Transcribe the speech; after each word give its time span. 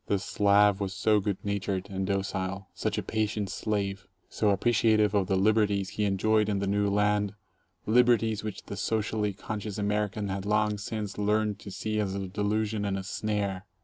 The 0.07 0.17
Slav 0.17 0.79
was 0.79 0.95
so 0.95 1.19
good 1.19 1.37
natured, 1.45 1.87
and 1.87 2.07
docile, 2.07 2.69
such 2.73 2.97
a 2.97 3.03
patient 3.03 3.51
slave, 3.51 4.07
so 4.29 4.49
appreciative 4.49 5.13
of 5.13 5.27
the 5.27 5.35
liberties 5.35 5.89
he 5.89 6.05
enjoyed 6.05 6.49
in 6.49 6.57
the 6.57 6.65
new 6.65 6.89
land— 6.89 7.35
"liberties" 7.95 8.43
which 8.43 8.63
the 8.63 8.77
socially 8.77 9.31
conscious 9.31 9.77
American 9.77 10.27
had 10.29 10.43
long 10.43 10.79
since 10.79 11.19
learned 11.19 11.59
to 11.59 11.69
see 11.69 11.99
as 11.99 12.15
a 12.15 12.27
delusion 12.27 12.83
and 12.83 12.97
a 12.97 13.03
snare. 13.03 13.67